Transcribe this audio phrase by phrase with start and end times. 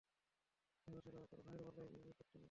[0.87, 2.37] এবার শালারা তোর ভাইয়ের পাল্লায় পড়তে যাচ্ছে।